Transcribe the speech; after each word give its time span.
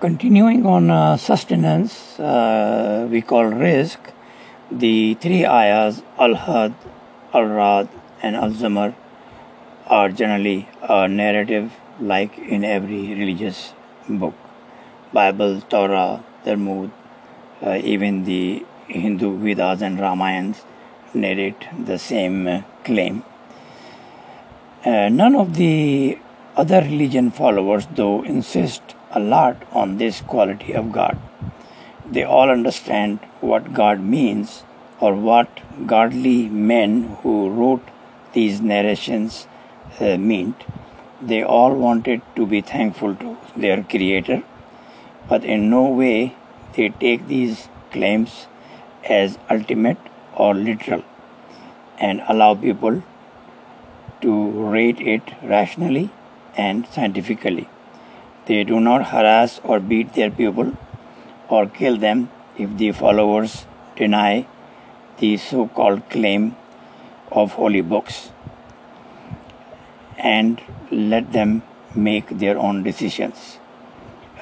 continuing 0.00 0.64
on 0.64 0.90
uh, 0.90 1.16
sustenance, 1.16 2.18
uh, 2.20 3.08
we 3.10 3.20
call 3.20 3.44
rizq 3.44 3.98
the 4.70 5.14
three 5.14 5.44
ayahs, 5.44 6.02
Al-Hud, 6.18 6.74
Al-Rad, 7.34 7.88
and 8.22 8.36
Al-Zumar, 8.36 8.94
are 9.86 10.10
generally 10.10 10.68
a 10.82 11.08
narrative 11.08 11.72
like 12.00 12.38
in 12.38 12.64
every 12.64 13.14
religious 13.14 13.72
book. 14.08 14.34
Bible, 15.12 15.62
Torah, 15.62 16.22
Talmud, 16.44 16.90
uh, 17.62 17.80
even 17.82 18.24
the 18.24 18.64
Hindu 18.88 19.38
Vedas 19.38 19.82
and 19.82 19.98
Ramayans 19.98 20.64
narrate 21.14 21.66
the 21.78 21.98
same 21.98 22.46
uh, 22.46 22.62
claim. 22.84 23.24
Uh, 24.84 25.08
none 25.08 25.34
of 25.34 25.54
the 25.54 26.18
other 26.56 26.82
religion 26.82 27.30
followers, 27.30 27.88
though, 27.94 28.22
insist 28.22 28.94
a 29.12 29.20
lot 29.20 29.62
on 29.72 29.96
this 29.98 30.20
quality 30.20 30.72
of 30.74 30.92
God. 30.92 31.18
They 32.10 32.24
all 32.24 32.50
understand 32.50 33.20
what 33.40 33.74
God 33.74 34.00
means 34.00 34.62
or 35.00 35.14
what 35.14 35.60
godly 35.86 36.48
men 36.48 37.16
who 37.22 37.50
wrote 37.50 37.86
these 38.32 38.60
narrations 38.60 39.46
uh, 40.00 40.16
meant. 40.16 40.64
They 41.20 41.42
all 41.42 41.74
wanted 41.74 42.22
to 42.36 42.46
be 42.46 42.60
thankful 42.60 43.14
to 43.16 43.36
their 43.56 43.82
Creator, 43.82 44.42
but 45.28 45.44
in 45.44 45.70
no 45.70 45.88
way 45.88 46.36
they 46.74 46.88
take 46.90 47.26
these 47.26 47.68
claims 47.90 48.46
as 49.04 49.38
ultimate 49.50 49.98
or 50.34 50.54
literal 50.54 51.02
and 51.98 52.22
allow 52.28 52.54
people 52.54 53.02
to 54.20 54.50
rate 54.70 55.00
it 55.00 55.22
rationally 55.42 56.10
and 56.56 56.86
scientifically. 56.88 57.68
They 58.48 58.64
do 58.64 58.80
not 58.80 59.08
harass 59.08 59.60
or 59.62 59.78
beat 59.78 60.14
their 60.14 60.30
people 60.30 60.72
or 61.50 61.66
kill 61.66 61.98
them 61.98 62.30
if 62.56 62.74
the 62.78 62.92
followers 62.92 63.66
deny 63.94 64.46
the 65.18 65.36
so 65.36 65.66
called 65.68 66.08
claim 66.08 66.56
of 67.30 67.52
holy 67.52 67.82
books 67.82 68.30
and 70.16 70.62
let 70.90 71.32
them 71.32 71.62
make 71.94 72.38
their 72.38 72.58
own 72.58 72.82
decisions. 72.82 73.58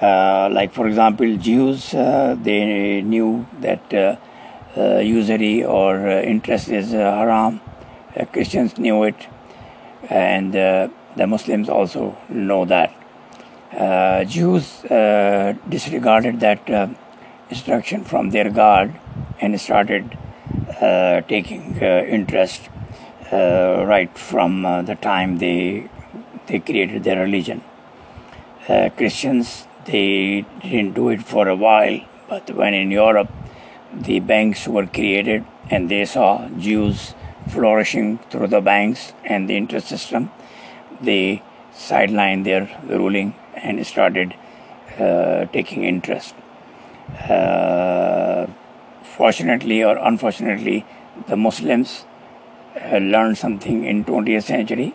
Uh, 0.01 0.49
like, 0.53 0.73
for 0.73 0.87
example, 0.87 1.37
Jews, 1.37 1.93
uh, 1.93 2.37
they 2.41 3.03
knew 3.03 3.47
that 3.61 3.93
uh, 3.93 4.17
uh 4.77 4.99
usury 4.99 5.65
or 5.65 6.09
uh, 6.09 6.21
interest 6.21 6.69
is 6.69 6.95
uh, 6.95 6.99
haram. 6.99 7.61
Christians 8.33 8.79
knew 8.79 9.03
it, 9.05 9.27
and 10.09 10.53
the 10.53 11.27
Muslims 11.27 11.69
also 11.69 12.17
know 12.31 12.65
that. 12.65 13.06
Uh, 13.73 14.23
Jews 14.25 14.85
uh, 14.85 15.55
disregarded 15.69 16.39
that 16.41 16.71
uh, 16.71 16.89
instruction 17.51 18.05
from 18.05 18.31
their 18.31 18.49
God 18.49 18.99
and 19.41 19.61
started 19.61 20.17
uh, 20.81 21.21
taking 21.23 21.77
uh, 21.83 22.05
interest 22.07 22.69
uh, 23.33 23.85
right 23.85 24.17
from 24.17 24.63
the 24.63 24.95
time 24.95 25.39
they 25.39 25.89
they 26.47 26.61
created 26.61 27.03
their 27.03 27.19
religion. 27.19 27.63
Christians 28.97 29.67
they 29.85 30.45
didn't 30.63 30.95
do 30.95 31.09
it 31.09 31.23
for 31.23 31.49
a 31.49 31.57
while, 31.57 32.01
but 32.29 32.49
when 32.51 32.73
in 32.75 32.91
Europe 32.91 33.31
the 33.93 34.21
banks 34.21 34.69
were 34.69 34.87
created 34.87 35.45
and 35.71 35.89
they 35.89 36.05
saw 36.05 36.49
Jews 36.51 37.15
flourishing 37.49 38.19
through 38.31 38.49
the 38.49 38.61
banks 38.61 39.13
and 39.25 39.49
the 39.49 39.57
interest 39.57 39.89
system, 39.89 40.31
they 41.01 41.43
sidelined 41.75 42.45
their 42.45 42.69
ruling 42.89 43.35
and 43.57 43.85
started 43.87 44.35
uh, 44.99 45.47
taking 45.47 45.85
interest. 45.85 46.35
Uh, 47.29 48.47
fortunately 49.03 49.83
or 49.83 49.97
unfortunately, 49.97 50.85
the 51.29 51.37
Muslims 51.37 52.05
uh, 52.81 52.99
learned 52.99 53.39
something 53.39 53.85
in 53.85 54.05
20th 54.05 54.45
century, 54.45 54.95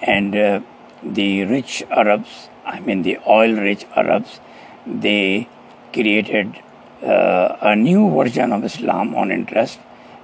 and 0.00 0.36
uh, 0.36 0.60
the 1.02 1.44
rich 1.44 1.82
Arabs, 1.90 2.48
I 2.66 2.80
mean 2.80 3.02
the 3.02 3.18
oil-rich 3.26 3.86
Arabs, 3.96 4.40
they 4.86 5.48
created 5.92 6.60
uh, 7.02 7.56
a 7.60 7.76
new 7.76 8.10
version 8.10 8.52
of 8.52 8.64
Islam 8.64 9.14
on 9.14 9.30
interest, 9.30 9.78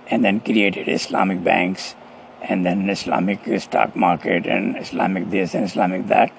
and 0.09 0.25
then 0.25 0.41
created 0.41 0.89
Islamic 0.89 1.43
banks, 1.43 1.95
and 2.43 2.67
then 2.67 2.91
Islamic 2.91 3.41
stock 3.61 3.97
market, 3.97 4.47
and 4.47 4.77
Islamic 4.77 5.31
this 5.31 5.55
and 5.55 5.65
Islamic 5.65 6.07
that 6.09 6.33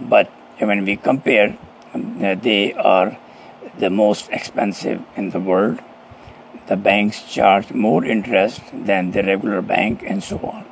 but 0.00 0.28
when 0.58 0.84
we 0.84 0.96
compare, 0.96 1.56
uh, 1.94 2.34
they 2.34 2.72
are 2.74 3.18
the 3.78 3.90
most 3.90 4.28
expensive 4.30 5.02
in 5.16 5.30
the 5.30 5.40
world. 5.40 5.80
The 6.66 6.76
banks 6.76 7.22
charge 7.22 7.72
more 7.72 8.04
interest 8.04 8.62
than 8.72 9.10
the 9.10 9.22
regular 9.22 9.60
bank, 9.62 10.02
and 10.06 10.22
so 10.22 10.38
on. 10.38 10.64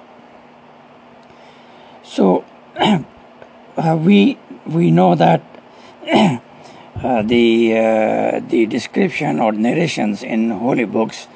So 2.03 2.45
uh, 2.77 3.99
we 4.01 4.39
we 4.67 4.91
know 4.91 5.15
that 5.15 5.43
uh, 6.13 7.23
the 7.23 7.77
uh, 7.77 8.41
the 8.49 8.67
description 8.67 9.41
or 9.41 9.53
narrations 9.53 10.23
in 10.23 10.51
holy 10.51 10.85
books 10.85 11.29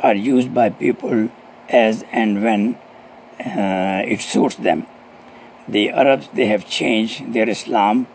are 0.00 0.14
used 0.14 0.52
by 0.52 0.70
people 0.70 1.30
as 1.68 2.04
and 2.12 2.42
when 2.42 2.74
uh, 3.40 4.02
it 4.04 4.20
suits 4.20 4.56
them 4.56 4.86
the 5.68 5.90
Arabs 5.90 6.28
they 6.34 6.46
have 6.46 6.68
changed 6.68 7.32
their 7.32 7.48
Islam 7.48 8.06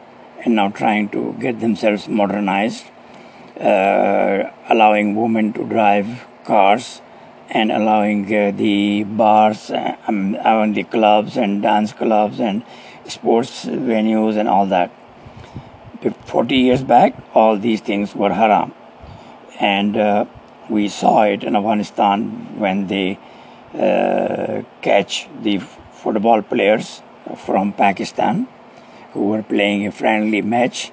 and 0.43 0.55
now 0.55 0.69
trying 0.69 1.09
to 1.09 1.33
get 1.39 1.59
themselves 1.59 2.07
modernized, 2.07 2.85
uh, 3.59 4.43
allowing 4.69 5.15
women 5.15 5.53
to 5.53 5.63
drive 5.65 6.25
cars 6.45 7.01
and 7.49 7.71
allowing 7.71 8.25
uh, 8.33 8.51
the 8.51 9.03
bars, 9.03 9.71
uh, 9.71 9.95
um, 10.07 10.33
the 10.73 10.83
clubs 10.83 11.37
and 11.37 11.61
dance 11.61 11.93
clubs 11.93 12.39
and 12.39 12.63
sports 13.07 13.65
venues 13.65 14.37
and 14.37 14.47
all 14.49 14.65
that. 14.65 14.91
40 16.25 16.55
years 16.55 16.83
back, 16.83 17.15
all 17.33 17.57
these 17.57 17.81
things 17.81 18.13
were 18.15 18.33
haram. 18.33 18.73
And 19.59 19.97
uh, 19.97 20.25
we 20.69 20.87
saw 20.87 21.23
it 21.23 21.43
in 21.43 21.55
Afghanistan 21.55 22.59
when 22.59 22.87
they 22.87 23.17
uh, 23.73 24.61
catch 24.81 25.27
the 25.41 25.57
football 25.91 26.41
players 26.41 27.01
from 27.35 27.73
Pakistan 27.73 28.47
who 29.13 29.27
were 29.27 29.43
playing 29.43 29.85
a 29.87 29.91
friendly 29.91 30.41
match. 30.41 30.91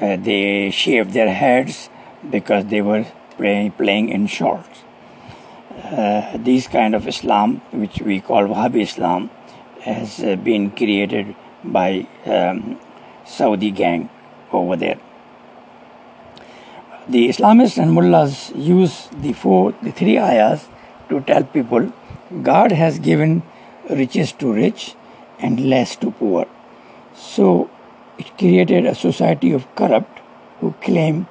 Uh, 0.00 0.16
they 0.16 0.70
shaved 0.70 1.12
their 1.12 1.32
heads 1.32 1.90
because 2.30 2.66
they 2.66 2.80
were 2.80 3.04
play, 3.36 3.72
playing 3.76 4.08
in 4.08 4.26
shorts. 4.26 4.84
Uh, 5.84 6.36
this 6.36 6.66
kind 6.66 6.94
of 6.94 7.06
Islam, 7.06 7.60
which 7.70 8.00
we 8.00 8.20
call 8.20 8.44
Wahhabi 8.44 8.82
Islam, 8.82 9.30
has 9.82 10.20
uh, 10.20 10.36
been 10.36 10.70
created 10.70 11.34
by 11.64 12.06
um, 12.26 12.78
Saudi 13.24 13.70
gang 13.70 14.08
over 14.52 14.76
there. 14.76 14.98
The 17.08 17.28
Islamists 17.28 17.78
and 17.82 17.92
mullahs 17.92 18.52
use 18.54 19.08
the 19.12 19.32
four, 19.32 19.72
the 19.82 19.92
three 19.92 20.18
ayahs 20.18 20.68
to 21.08 21.20
tell 21.20 21.44
people 21.44 21.92
God 22.42 22.72
has 22.72 22.98
given 22.98 23.42
riches 23.88 24.32
to 24.32 24.52
rich 24.52 24.94
and 25.38 25.68
less 25.68 25.96
to 25.96 26.10
poor. 26.10 26.46
So 27.14 27.70
it 28.18 28.36
created 28.38 28.86
a 28.86 28.94
society 28.94 29.52
of 29.52 29.72
corrupt 29.74 30.20
who 30.60 30.72
claim 30.82 31.26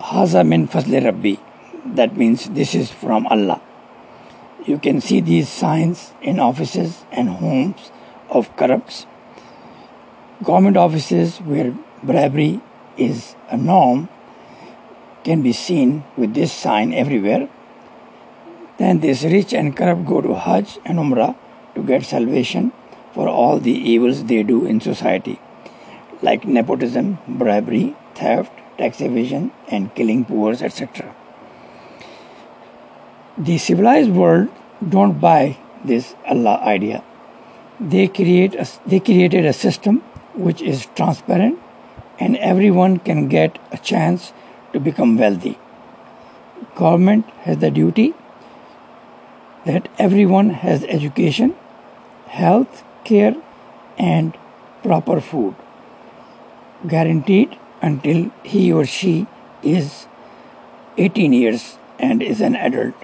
Haza 0.00 0.46
min 0.46 0.68
fazli 0.68 1.02
Rabbi. 1.02 1.36
That 1.94 2.16
means 2.16 2.48
this 2.50 2.74
is 2.74 2.90
from 2.90 3.26
Allah. 3.28 3.60
You 4.66 4.78
can 4.78 5.00
see 5.00 5.20
these 5.20 5.48
signs 5.48 6.12
in 6.20 6.40
offices 6.40 7.04
and 7.12 7.28
homes 7.28 7.90
of 8.28 8.54
corrupts. 8.56 9.06
Government 10.42 10.76
offices 10.76 11.38
where 11.38 11.74
bribery 12.02 12.60
is 12.96 13.36
a 13.48 13.56
norm 13.56 14.08
can 15.24 15.42
be 15.42 15.52
seen 15.52 16.04
with 16.16 16.34
this 16.34 16.52
sign 16.52 16.92
everywhere. 16.92 17.48
Then 18.78 19.00
this 19.00 19.22
rich 19.24 19.54
and 19.54 19.76
corrupt 19.76 20.04
go 20.04 20.20
to 20.20 20.34
Hajj 20.34 20.78
and 20.84 20.98
Umrah 20.98 21.34
to 21.76 21.82
get 21.82 22.04
salvation 22.04 22.72
for 23.12 23.28
all 23.28 23.58
the 23.58 23.76
evils 23.92 24.24
they 24.24 24.42
do 24.42 24.64
in 24.66 24.80
society, 24.80 25.38
like 26.22 26.44
nepotism, 26.44 27.18
bribery, 27.26 27.94
theft, 28.14 28.52
tax 28.78 29.00
evasion, 29.00 29.52
and 29.68 29.94
killing 29.94 30.24
poor, 30.24 30.52
etc. 30.52 31.14
The 33.38 33.58
civilized 33.58 34.10
world 34.10 34.48
don't 34.96 35.20
buy 35.20 35.58
this 35.84 36.14
Allah 36.26 36.56
idea. 36.74 37.04
They 37.78 38.08
create 38.08 38.54
a, 38.54 38.66
they 38.86 39.00
created 39.00 39.44
a 39.44 39.52
system 39.52 39.98
which 40.34 40.62
is 40.62 40.86
transparent 40.94 41.58
and 42.18 42.36
everyone 42.38 42.98
can 42.98 43.28
get 43.28 43.58
a 43.72 43.78
chance 43.78 44.32
to 44.72 44.80
become 44.80 45.18
wealthy. 45.18 45.58
Government 46.74 47.26
has 47.44 47.58
the 47.58 47.70
duty 47.70 48.14
that 49.66 49.88
everyone 49.98 50.50
has 50.50 50.84
education 50.84 51.54
health 52.42 52.84
care 53.04 53.34
and 53.98 54.36
proper 54.82 55.20
food. 55.20 55.54
guaranteed 56.92 57.54
until 57.86 58.18
he 58.50 58.62
or 58.78 58.84
she 58.94 59.12
is 59.74 60.06
18 61.04 61.32
years 61.32 61.62
and 61.98 62.22
is 62.22 62.40
an 62.48 62.54
adult. 62.54 62.94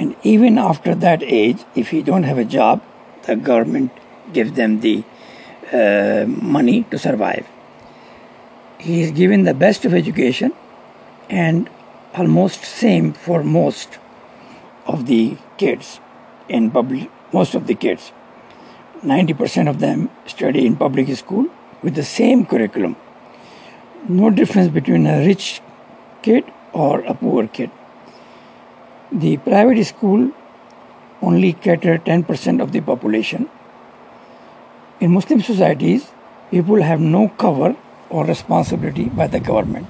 And 0.00 0.16
even 0.22 0.58
after 0.58 0.94
that 0.94 1.22
age, 1.22 1.64
if 1.74 1.92
you 1.92 2.02
don't 2.02 2.28
have 2.30 2.38
a 2.38 2.44
job, 2.44 2.82
the 3.26 3.36
government 3.36 3.90
gives 4.32 4.52
them 4.52 4.80
the 4.80 4.96
uh, 5.72 6.26
money 6.58 6.76
to 6.90 6.98
survive. 6.98 7.46
He 8.78 9.00
is 9.02 9.10
given 9.22 9.44
the 9.44 9.54
best 9.54 9.84
of 9.84 9.94
education 9.94 10.52
and 11.28 11.70
almost 12.14 12.64
same 12.64 13.12
for 13.12 13.42
most 13.42 13.98
of 14.86 15.06
the 15.06 15.36
kids 15.58 16.00
in 16.48 16.70
public 16.70 17.10
most 17.32 17.54
of 17.54 17.66
the 17.66 17.74
kids. 17.74 18.12
90% 19.02 19.68
of 19.68 19.80
them 19.80 20.10
study 20.26 20.66
in 20.66 20.76
public 20.76 21.14
school 21.16 21.46
with 21.82 21.94
the 21.94 22.02
same 22.02 22.44
curriculum. 22.44 22.96
No 24.08 24.30
difference 24.30 24.68
between 24.68 25.06
a 25.06 25.24
rich 25.26 25.62
kid 26.22 26.44
or 26.72 27.00
a 27.00 27.14
poor 27.14 27.46
kid. 27.46 27.70
The 29.12 29.36
private 29.38 29.84
school 29.84 30.32
only 31.22 31.52
cater 31.52 31.98
10% 31.98 32.62
of 32.62 32.72
the 32.72 32.80
population. 32.80 33.48
In 35.00 35.12
muslim 35.12 35.40
societies 35.40 36.10
people 36.50 36.82
have 36.82 37.00
no 37.00 37.28
cover 37.38 37.76
or 38.10 38.24
responsibility 38.24 39.04
by 39.04 39.26
the 39.28 39.40
government 39.40 39.86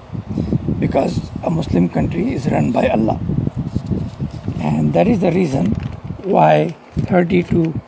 because 0.79 1.29
a 1.43 1.49
Muslim 1.49 1.89
country 1.89 2.33
is 2.33 2.47
run 2.51 2.71
by 2.71 2.87
Allah. 2.87 3.19
And 4.59 4.93
that 4.93 5.07
is 5.07 5.19
the 5.19 5.31
reason 5.31 5.73
why 6.23 6.75
30 6.91 7.43
to 7.43 7.81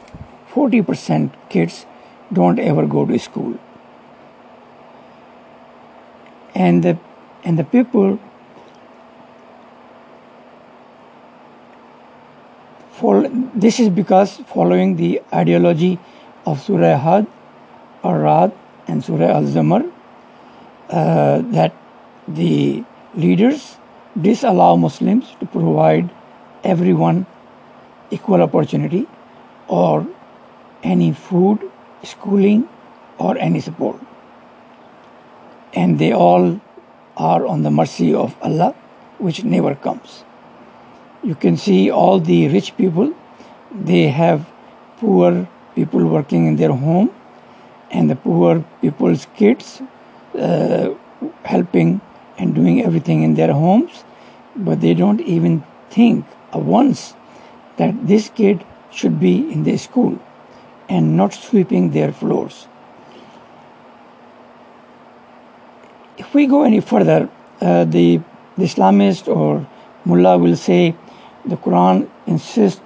40% 0.51 1.31
kids 1.49 1.85
don't 2.31 2.59
ever 2.59 2.85
go 2.85 3.05
to 3.05 3.17
school. 3.19 3.59
And 6.55 6.83
the, 6.83 6.97
and 7.43 7.57
the 7.59 7.63
people 7.63 8.19
follow, 12.91 13.29
this 13.53 13.79
is 13.79 13.89
because 13.89 14.37
following 14.47 14.95
the 14.95 15.21
ideology 15.33 15.99
of 16.45 16.61
Surah 16.61 16.97
Hud, 16.97 17.27
Ar-Rad 18.03 18.53
and 18.87 19.03
Surah 19.03 19.35
Al-Zumar, 19.37 19.91
uh, 20.89 21.41
that 21.41 21.73
the 22.27 22.83
leaders 23.15 23.77
disallow 24.19 24.77
Muslims 24.77 25.35
to 25.39 25.45
provide 25.45 26.09
everyone 26.63 27.25
equal 28.11 28.41
opportunity 28.41 29.07
or 29.67 30.05
any 30.83 31.13
food, 31.13 31.59
schooling, 32.03 32.67
or 33.17 33.37
any 33.37 33.59
support. 33.59 33.99
And 35.73 35.97
they 35.97 36.11
all 36.11 36.59
are 37.17 37.45
on 37.45 37.63
the 37.63 37.71
mercy 37.71 38.13
of 38.13 38.35
Allah, 38.41 38.75
which 39.17 39.43
never 39.43 39.75
comes. 39.75 40.23
You 41.23 41.35
can 41.35 41.57
see 41.57 41.89
all 41.89 42.19
the 42.19 42.49
rich 42.49 42.75
people, 42.75 43.13
they 43.71 44.07
have 44.07 44.45
poor 44.97 45.47
people 45.75 46.05
working 46.05 46.47
in 46.47 46.57
their 46.57 46.73
home, 46.73 47.09
and 47.89 48.09
the 48.09 48.15
poor 48.15 48.65
people's 48.81 49.27
kids 49.35 49.81
uh, 50.37 50.89
helping 51.45 52.01
and 52.37 52.53
doing 52.55 52.83
everything 52.83 53.23
in 53.23 53.35
their 53.35 53.53
homes, 53.53 54.03
but 54.55 54.81
they 54.81 54.93
don't 54.93 55.21
even 55.21 55.63
think 55.89 56.25
once 56.53 57.13
that 57.77 58.07
this 58.07 58.29
kid 58.29 58.63
should 58.91 59.19
be 59.19 59.51
in 59.51 59.63
the 59.63 59.77
school 59.77 60.19
and 60.89 61.17
not 61.17 61.33
sweeping 61.33 61.91
their 61.91 62.11
floors. 62.11 62.67
If 66.17 66.33
we 66.33 66.45
go 66.45 66.63
any 66.63 66.79
further, 66.79 67.29
uh, 67.61 67.85
the, 67.85 68.21
the 68.57 68.65
Islamist 68.65 69.27
or 69.27 69.67
mullah 70.05 70.37
will 70.37 70.55
say 70.55 70.95
the 71.45 71.57
Quran 71.57 72.09
insists 72.27 72.81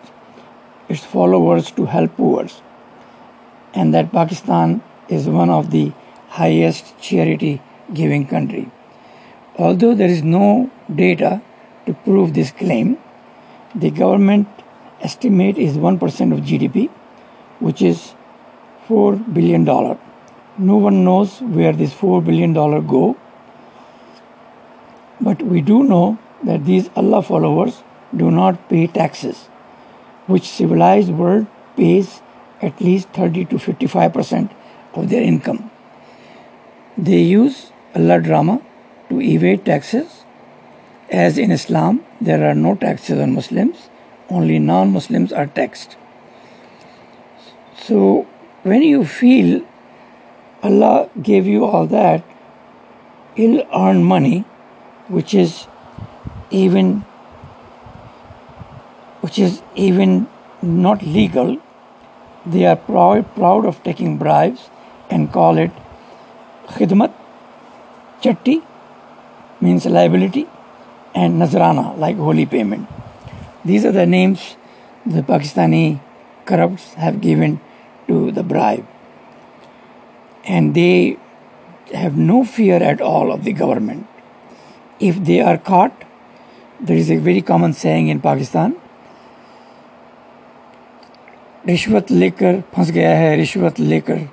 its 0.87 1.03
followers 1.03 1.71
to 1.71 1.85
help 1.85 2.15
poor, 2.15 2.47
and 3.73 3.93
that 3.93 4.11
Pakistan 4.11 4.81
is 5.09 5.27
one 5.27 5.49
of 5.49 5.71
the 5.71 5.91
highest 6.29 6.97
charity 7.01 7.61
giving 7.93 8.25
country. 8.25 8.71
Although 9.57 9.95
there 9.95 10.07
is 10.07 10.23
no 10.23 10.71
data 10.93 11.41
to 11.85 11.93
prove 11.93 12.33
this 12.33 12.51
claim, 12.51 12.97
the 13.75 13.91
government 13.91 14.47
estimate 15.01 15.57
is 15.57 15.77
1% 15.77 16.33
of 16.33 16.39
GDP, 16.39 16.89
which 17.59 17.81
is 17.81 18.13
$4 18.87 19.33
billion. 19.33 19.63
No 20.57 20.77
one 20.77 21.03
knows 21.03 21.41
where 21.41 21.73
this 21.73 21.93
$4 21.93 22.23
billion 22.23 22.53
go. 22.53 23.17
But 25.19 25.41
we 25.41 25.61
do 25.61 25.83
know 25.83 26.17
that 26.43 26.65
these 26.65 26.89
Allah 26.95 27.21
followers 27.21 27.83
do 28.15 28.31
not 28.31 28.69
pay 28.69 28.87
taxes, 28.87 29.45
which 30.27 30.47
civilized 30.47 31.09
world 31.09 31.47
pays 31.75 32.21
at 32.61 32.79
least 32.81 33.09
30 33.09 33.45
to 33.45 33.55
55% 33.55 34.51
of 34.93 35.09
their 35.09 35.21
income. 35.21 35.69
They 36.97 37.21
use 37.21 37.71
Allah 37.95 38.19
drama 38.19 38.61
to 39.09 39.21
evade 39.21 39.65
taxes. 39.65 40.23
As 41.09 41.37
in 41.37 41.51
Islam, 41.51 42.03
there 42.19 42.49
are 42.49 42.55
no 42.55 42.75
taxes 42.75 43.19
on 43.19 43.33
Muslims, 43.33 43.89
only 44.29 44.59
non 44.59 44.91
Muslims 44.91 45.31
are 45.31 45.47
taxed. 45.47 45.97
So, 47.79 48.27
when 48.63 48.81
you 48.81 49.05
feel 49.05 49.61
Allah 50.63 51.09
gave 51.21 51.47
you 51.47 51.65
all 51.65 51.85
that 51.87 52.23
ill 53.35 53.65
earned 53.73 54.05
money, 54.05 54.39
which 55.07 55.33
is 55.33 55.67
even 56.49 57.05
which 59.21 59.39
is 59.39 59.61
even 59.75 60.27
not 60.61 61.03
legal, 61.03 61.57
they 62.45 62.65
are 62.65 62.75
proud, 62.75 63.33
proud 63.35 63.65
of 63.65 63.81
taking 63.83 64.17
bribes 64.17 64.69
and 65.09 65.31
call 65.31 65.57
it 65.57 65.71
khidmat, 66.67 67.13
chatti 68.21 68.61
means 69.61 69.85
liability, 69.85 70.47
and 71.15 71.41
nazrana 71.41 71.97
like 71.97 72.15
holy 72.17 72.45
payment. 72.45 72.87
These 73.64 73.84
are 73.84 73.92
the 73.92 74.06
names 74.06 74.56
the 75.06 75.22
Pakistani 75.22 76.00
corrupts 76.44 76.94
have 76.94 77.20
given 77.20 77.60
to 78.08 78.30
the 78.32 78.42
bribe. 78.42 78.86
And 80.44 80.74
they 80.74 81.16
have 81.92 82.16
no 82.16 82.44
fear 82.44 82.82
at 82.82 83.00
all 83.00 83.32
of 83.32 83.44
the 83.44 83.52
government. 83.52 84.06
If 84.98 85.24
they 85.24 85.40
are 85.40 85.58
caught, 85.58 86.04
there 86.80 86.96
is 86.96 87.10
a 87.10 87.16
very 87.16 87.42
common 87.42 87.72
saying 87.72 88.08
in 88.08 88.20
Pakistan 88.20 88.78
रिश्वत 91.66 92.10
लेकर 92.10 92.60
फंस 92.74 92.90
गया 92.90 93.10
है 93.16 93.34
रिश्वत 93.36 93.78
लेकर 93.80 94.28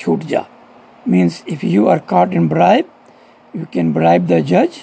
छूट 0.00 0.24
जा 0.30 0.44
means 1.12 1.36
if 1.54 1.62
you 1.72 1.88
are 1.92 2.00
caught 2.12 2.32
in 2.38 2.48
bribe 2.52 2.88
you 3.58 3.66
can 3.74 3.92
bribe 3.98 4.26
the 4.32 4.40
judge 4.48 4.80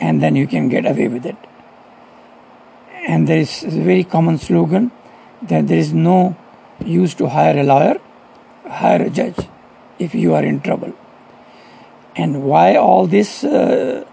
and 0.00 0.22
then 0.24 0.38
you 0.40 0.46
can 0.52 0.68
get 0.74 0.86
away 0.92 1.08
with 1.14 1.26
it 1.32 1.45
and 3.07 3.27
there 3.31 3.41
is 3.45 3.53
a 3.63 3.81
very 3.89 4.03
common 4.15 4.37
slogan 4.47 4.91
that 5.51 5.67
there 5.67 5.81
is 5.85 5.93
no 5.93 6.17
use 6.85 7.13
to 7.21 7.29
hire 7.35 7.57
a 7.63 7.65
lawyer 7.71 7.95
hire 8.81 9.01
a 9.03 9.09
judge 9.19 9.39
if 10.07 10.15
you 10.23 10.33
are 10.39 10.43
in 10.51 10.59
trouble 10.67 10.93
and 12.15 12.43
why 12.43 12.67
all 12.75 13.07
this 13.15 13.31
uh, 13.43 14.03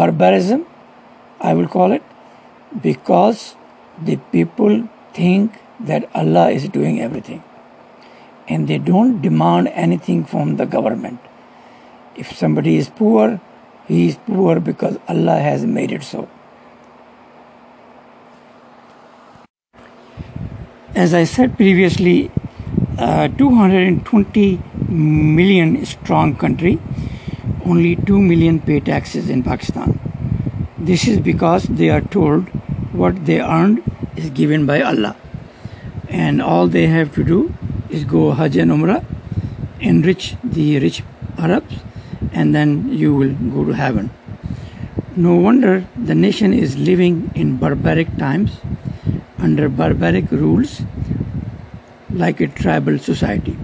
barbarism 0.00 0.64
i 1.50 1.54
will 1.60 1.70
call 1.76 1.92
it 1.98 2.02
because 2.88 3.44
the 4.10 4.16
people 4.34 4.74
think 5.20 5.62
that 5.92 6.10
allah 6.22 6.48
is 6.58 6.68
doing 6.80 7.00
everything 7.08 7.42
and 8.50 8.66
they 8.66 8.78
don't 8.78 9.22
demand 9.22 9.68
anything 9.68 10.24
from 10.24 10.56
the 10.56 10.66
government. 10.66 11.20
If 12.16 12.36
somebody 12.36 12.76
is 12.76 12.90
poor, 12.90 13.40
he 13.86 14.08
is 14.08 14.16
poor 14.26 14.58
because 14.58 14.98
Allah 15.08 15.38
has 15.38 15.64
made 15.64 15.92
it 15.92 16.02
so. 16.02 16.28
As 21.00 21.14
I 21.14 21.24
said 21.24 21.56
previously, 21.56 22.30
uh, 22.98 23.28
220 23.28 24.60
million 24.90 25.86
strong 25.86 26.34
country, 26.36 26.78
only 27.64 27.96
2 27.96 28.18
million 28.20 28.60
pay 28.60 28.80
taxes 28.80 29.30
in 29.30 29.42
Pakistan. 29.42 29.98
This 30.76 31.06
is 31.08 31.18
because 31.18 31.64
they 31.78 31.88
are 31.88 32.02
told 32.16 32.50
what 33.02 33.24
they 33.24 33.40
earned 33.40 33.80
is 34.14 34.28
given 34.40 34.66
by 34.66 34.82
Allah, 34.82 35.16
and 36.10 36.42
all 36.42 36.68
they 36.68 36.86
have 36.88 37.14
to 37.14 37.24
do 37.24 37.40
is 37.88 38.04
go 38.04 38.32
Hajj 38.32 38.58
and 38.58 38.70
Umrah, 38.70 39.02
enrich 39.80 40.36
the 40.44 40.80
rich 40.80 41.02
Arabs, 41.38 41.76
and 42.34 42.54
then 42.54 42.92
you 42.92 43.14
will 43.14 43.34
go 43.56 43.64
to 43.64 43.72
heaven. 43.72 44.10
No 45.16 45.34
wonder 45.48 45.82
the 45.96 46.14
nation 46.14 46.52
is 46.52 46.76
living 46.76 47.30
in 47.34 47.56
barbaric 47.56 48.14
times 48.18 48.60
under 49.38 49.68
barbaric 49.68 50.30
rules 50.30 50.82
like 52.20 52.40
a 52.40 52.48
tribal 52.48 52.98
society. 52.98 53.56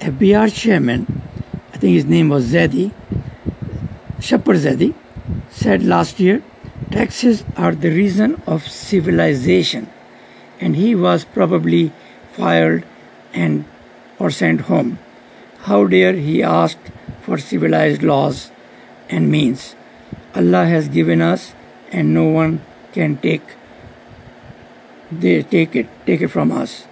FBR 0.00 0.52
chairman, 0.54 1.22
I 1.72 1.76
think 1.76 1.94
his 1.94 2.06
name 2.06 2.30
was 2.30 2.52
Zaidi, 2.52 2.92
Shabbar 4.18 4.56
Zaidi, 4.64 4.94
said 5.50 5.82
last 5.82 6.18
year 6.18 6.42
taxes 6.90 7.44
are 7.56 7.74
the 7.74 7.90
reason 7.90 8.40
of 8.46 8.66
civilization, 8.68 9.90
and 10.60 10.76
he 10.76 10.94
was 10.94 11.24
probably 11.24 11.92
fired 12.32 12.84
and 13.32 13.64
or 14.18 14.30
sent 14.30 14.62
home. 14.62 14.98
How 15.70 15.86
dare 15.86 16.14
he 16.14 16.42
asked 16.42 16.90
for 17.22 17.38
civilized 17.38 18.02
laws 18.02 18.50
and 19.08 19.30
means? 19.30 19.74
Allah 20.34 20.64
has 20.66 20.88
given 20.88 21.20
us, 21.20 21.54
and 21.92 22.14
no 22.14 22.24
one 22.24 22.60
can 22.92 23.16
take 23.18 23.42
they 25.12 25.42
take 25.42 25.76
it 25.76 25.88
take 26.06 26.22
it 26.22 26.28
from 26.28 26.50
us 26.50 26.86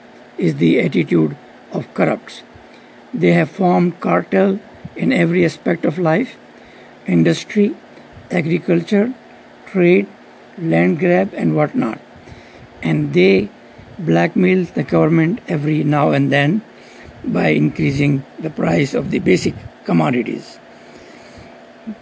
is 0.49 0.57
the 0.57 0.73
attitude 0.81 1.37
of 1.73 1.93
corrupts. 1.95 2.43
They 3.15 3.33
have 3.33 3.51
formed 3.51 4.01
cartel 4.01 4.59
in 4.97 5.13
every 5.13 5.45
aspect 5.45 5.85
of 5.85 5.99
life 5.99 6.37
industry 7.07 7.75
agriculture 8.31 9.13
trade 9.67 10.09
land 10.59 10.99
grab 10.99 11.33
and 11.35 11.57
whatnot. 11.57 12.01
And 12.83 13.13
they 13.15 13.49
blackmail 13.99 14.65
the 14.65 14.83
government 14.83 15.41
every 15.49 15.83
now 15.85 16.11
and 16.11 16.33
then 16.33 16.63
by 17.25 17.49
increasing 17.49 18.25
the 18.39 18.51
price 18.51 18.95
of 18.95 19.11
the 19.11 19.21
basic 19.21 19.55
commodities. 19.85 20.59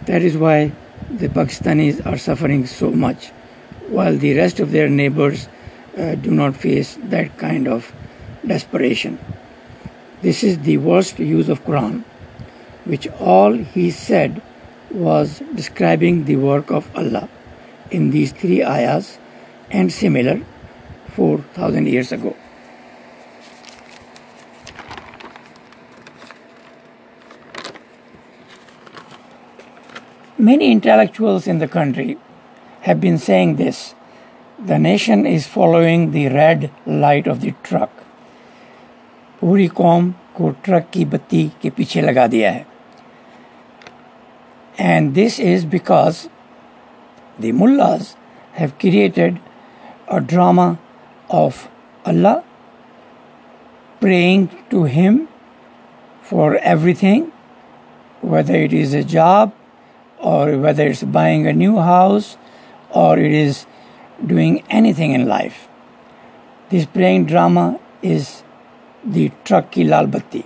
That 0.05 0.21
is 0.21 0.37
why 0.37 0.71
the 1.09 1.29
pakistanis 1.29 2.05
are 2.05 2.17
suffering 2.17 2.65
so 2.65 2.91
much 2.91 3.29
while 3.87 4.17
the 4.17 4.35
rest 4.37 4.59
of 4.59 4.71
their 4.71 4.89
neighbors 4.89 5.47
uh, 5.97 6.15
do 6.15 6.31
not 6.31 6.55
face 6.55 6.97
that 7.03 7.37
kind 7.37 7.67
of 7.67 7.93
desperation. 8.45 9.19
This 10.21 10.43
is 10.43 10.59
the 10.59 10.77
worst 10.77 11.19
use 11.19 11.49
of 11.49 11.63
Quran, 11.65 12.03
which 12.85 13.07
all 13.19 13.53
he 13.53 13.91
said 13.91 14.41
was 14.91 15.41
describing 15.55 16.25
the 16.25 16.35
work 16.35 16.71
of 16.71 16.89
Allah 16.95 17.29
in 17.89 18.11
these 18.11 18.31
three 18.31 18.63
ayahs 18.63 19.17
and 19.69 19.91
similar 19.91 20.41
4000 21.15 21.87
years 21.87 22.11
ago. 22.11 22.35
Many 30.37 30.71
intellectuals 30.71 31.45
in 31.45 31.59
the 31.59 31.67
country 31.67 32.17
have 32.81 32.99
been 32.99 33.19
saying 33.19 33.57
this 33.57 33.93
the 34.57 34.79
nation 34.79 35.25
is 35.25 35.45
following 35.45 36.11
the 36.11 36.29
red 36.29 36.71
light 36.85 37.27
of 37.27 37.41
the 37.41 37.53
truck. 37.63 38.00
पूरी 39.41 39.67
कौम 39.67 40.09
को 40.35 40.49
truck 40.63 40.89
की 40.93 41.05
बत्ती 41.05 41.51
के 41.61 41.69
पीछे 41.69 42.01
लगा 42.01 42.25
दिया 42.27 42.51
है। 42.51 42.65
And 44.79 45.11
this 45.13 45.39
is 45.39 45.65
because 45.67 46.25
the 47.41 47.51
मुलाज 47.55 48.15
have 48.59 48.71
created 48.81 49.37
a 50.11 50.17
drama 50.31 50.75
of 51.31 51.67
Allah 52.05 52.35
praying 54.01 54.47
to 54.71 54.83
him 54.85 55.19
for 56.25 56.59
everything 57.01 57.25
whether 58.23 58.55
it 58.55 58.73
is 58.73 58.95
a 58.97 59.01
job 59.15 59.51
और 60.19 60.53
whether 60.55 60.87
it's 60.87 61.03
buying 61.17 61.45
a 61.47 61.51
new 61.51 61.77
house 61.79 62.37
और 62.95 63.19
it 63.19 63.33
is 63.33 63.65
doing 64.27 64.57
anything 64.93 65.13
in 65.15 65.27
life 65.27 65.67
this 66.71 66.85
praying 66.93 67.27
drama 67.27 67.73
is 68.03 68.29
the 69.03 69.31
truck 69.43 69.71
ki 69.71 69.83
lal 69.83 70.07
batti. 70.07 70.45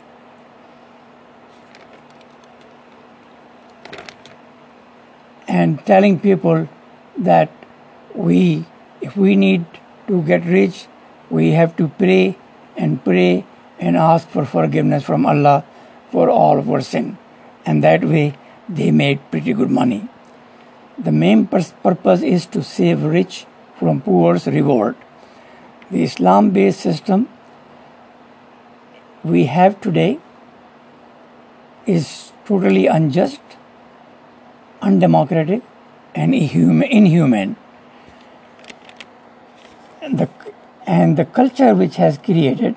And 5.47 5.85
telling 5.85 6.19
people 6.19 6.67
that 7.17 7.51
we, 8.13 8.65
if 9.01 9.15
we 9.15 9.35
need 9.35 9.65
to 10.07 10.21
get 10.23 10.45
rich, 10.45 10.87
we 11.29 11.51
have 11.51 11.75
to 11.77 11.87
pray 11.87 12.37
and 12.75 13.03
pray 13.03 13.45
and 13.79 13.97
ask 13.97 14.27
for 14.27 14.45
forgiveness 14.45 15.03
from 15.03 15.25
Allah 15.25 15.63
for 16.11 16.29
all 16.29 16.59
of 16.59 16.69
our 16.69 16.81
sin. 16.81 17.17
And 17.65 17.83
that 17.83 18.03
way 18.03 18.37
they 18.67 18.91
made 18.91 19.19
pretty 19.31 19.53
good 19.53 19.69
money. 19.69 20.07
The 20.97 21.11
main 21.11 21.47
purpose 21.47 22.21
is 22.21 22.45
to 22.47 22.63
save 22.63 23.03
rich 23.03 23.45
from 23.77 24.01
poor's 24.01 24.47
reward 24.47 24.95
The 25.91 26.03
Islam 26.03 26.49
based 26.49 26.79
system 26.79 27.29
we 29.33 29.45
have 29.45 29.81
today 29.81 30.19
is 31.87 32.31
totally 32.45 32.85
unjust, 32.85 33.41
undemocratic, 34.81 35.63
and 36.13 36.35
inhuman. 36.35 37.55
And 40.01 40.19
The, 40.19 40.29
and 40.85 41.17
the 41.17 41.25
culture 41.25 41.73
which 41.73 41.95
has 41.95 42.19
created 42.19 42.75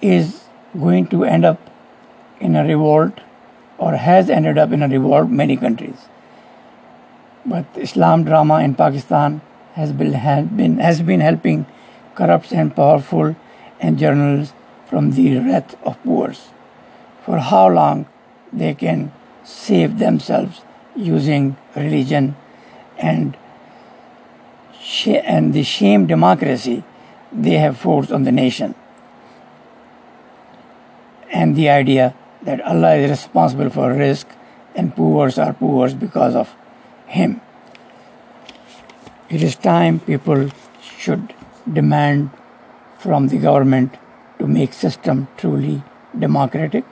is 0.00 0.44
going 0.80 1.06
to 1.08 1.24
end 1.24 1.44
up 1.44 1.60
in 2.40 2.56
a 2.56 2.64
revolt 2.64 3.20
or 3.76 3.96
has 3.96 4.30
ended 4.30 4.56
up 4.56 4.72
in 4.72 4.82
a 4.82 4.88
revolt 4.88 5.28
many 5.28 5.58
countries. 5.58 6.08
But 7.44 7.66
Islam 7.76 8.24
drama 8.24 8.60
in 8.60 8.74
Pakistan 8.74 9.42
has 9.74 9.92
been, 9.92 10.14
has 10.14 10.46
been, 10.46 10.78
has 10.78 11.02
been 11.02 11.20
helping 11.20 11.66
corrupt 12.14 12.52
and 12.52 12.74
powerful 12.74 13.36
and 13.80 13.98
journalists 13.98 14.54
from 14.94 15.10
the 15.10 15.38
wrath 15.38 15.74
of 15.82 16.00
poors. 16.04 16.50
For 17.24 17.38
how 17.38 17.66
long 17.68 18.06
they 18.52 18.74
can 18.74 19.10
save 19.42 19.98
themselves 19.98 20.60
using 20.94 21.56
religion 21.74 22.36
and 22.96 23.36
and 25.30 25.52
the 25.52 25.64
shame 25.64 26.06
democracy 26.06 26.84
they 27.32 27.56
have 27.62 27.76
forced 27.76 28.12
on 28.12 28.22
the 28.22 28.30
nation. 28.30 28.76
And 31.32 31.56
the 31.56 31.68
idea 31.70 32.14
that 32.42 32.60
Allah 32.60 32.94
is 32.94 33.10
responsible 33.10 33.70
for 33.70 33.90
rizq 34.02 34.26
and 34.76 34.94
poors 34.94 35.38
are 35.38 35.54
poors 35.54 35.94
because 36.04 36.36
of 36.36 36.54
him. 37.08 37.40
It 39.28 39.42
is 39.42 39.56
time 39.56 39.98
people 39.98 40.48
should 40.80 41.34
demand 41.80 42.30
from 42.98 43.28
the 43.34 43.38
government 43.38 43.98
to 44.38 44.46
make 44.46 44.72
system 44.72 45.28
truly 45.36 45.82
democratic 46.18 46.84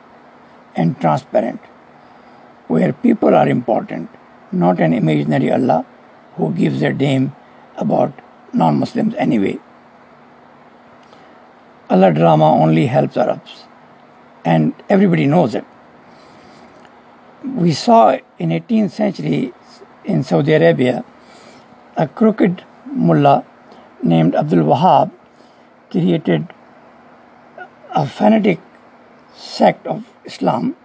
and 0.74 0.98
transparent, 1.00 1.60
where 2.68 2.92
people 2.92 3.34
are 3.34 3.48
important, 3.48 4.08
not 4.50 4.80
an 4.80 4.92
imaginary 4.92 5.50
Allah 5.52 5.84
who 6.36 6.52
gives 6.52 6.82
a 6.82 6.92
damn 6.92 7.34
about 7.76 8.12
non-Muslims 8.52 9.14
anyway. 9.16 9.58
Allah 11.90 12.12
drama 12.12 12.50
only 12.54 12.86
helps 12.86 13.16
Arabs, 13.16 13.64
and 14.44 14.74
everybody 14.88 15.26
knows 15.26 15.54
it. 15.54 15.64
We 17.44 17.72
saw 17.72 18.18
in 18.38 18.50
18th 18.50 18.92
century 18.92 19.52
in 20.04 20.22
Saudi 20.22 20.52
Arabia, 20.52 21.04
a 21.96 22.08
crooked 22.08 22.64
mullah 22.86 23.44
named 24.02 24.34
Abdul 24.34 24.64
Wahab 24.64 25.10
created 25.90 26.48
a 27.94 28.06
fanatic 28.06 28.60
sect 29.34 29.86
of 29.86 30.08
Islam, 30.24 30.76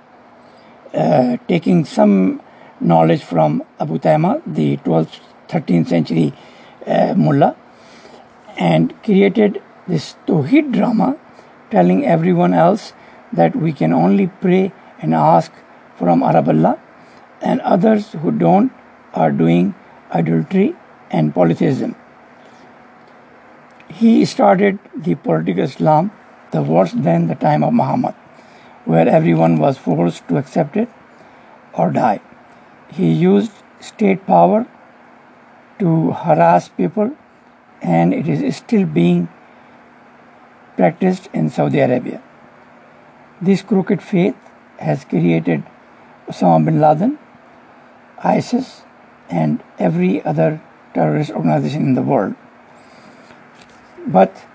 uh, 0.94 1.38
taking 1.48 1.86
some 1.86 2.42
knowledge 2.80 3.24
from 3.24 3.64
Abu 3.80 3.98
Tayma, 4.00 4.42
the 4.46 4.78
12th, 4.78 5.20
13th 5.48 5.88
century 5.88 6.34
uh, 6.86 7.14
mullah, 7.16 7.56
and 8.58 8.94
created 9.04 9.62
this 9.88 10.16
Tawheed 10.28 10.72
drama 10.72 11.18
telling 11.72 12.06
everyone 12.06 12.54
else 12.54 12.94
that 13.32 13.56
we 13.56 13.72
can 13.72 13.94
only 13.94 14.28
pray 14.28 14.72
and 15.00 15.14
ask 15.14 15.52
from 15.98 16.24
Arab 16.24 16.50
Allah, 16.50 16.80
and 17.42 17.62
others 17.62 18.12
who 18.14 18.32
don't 18.32 18.72
are 19.14 19.32
doing 19.32 19.76
adultery 20.12 20.76
and 21.10 21.34
polytheism. 21.34 21.96
He 23.90 24.26
started 24.26 24.80
the 24.96 25.16
political 25.16 25.64
Islam, 25.64 26.12
the 26.52 26.62
worst 26.62 27.04
than 27.04 27.28
the 27.28 27.36
time 27.36 27.64
of 27.64 27.74
Muhammad, 27.74 28.16
where 28.86 29.08
everyone 29.08 29.58
was 29.60 29.78
forced 29.78 30.28
to 30.28 30.38
accept 30.38 30.78
it 30.78 30.90
or 31.74 31.92
die. 31.92 32.22
He 32.90 33.12
used 33.12 33.52
state 33.80 34.26
power 34.26 34.66
to 35.80 36.12
harass 36.12 36.70
people, 36.70 37.12
and 37.82 38.14
it 38.14 38.28
is 38.28 38.56
still 38.56 38.86
being 38.86 39.28
practiced 40.76 41.30
in 41.34 41.50
Saudi 41.50 41.80
Arabia. 41.80 42.22
This 43.42 43.62
crooked 43.62 44.02
faith 44.02 44.36
has 44.80 45.06
created 45.06 45.64
Osama 46.28 46.66
bin 46.66 46.80
Laden, 46.82 47.20
ISIS, 48.24 48.82
and 49.30 49.64
every 49.78 50.24
other 50.24 50.62
terrorist 50.94 51.32
organization 51.32 51.84
in 51.84 51.94
the 51.94 52.02
world. 52.02 52.36
But 54.08 54.46